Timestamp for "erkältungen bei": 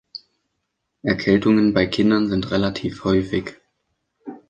1.03-1.85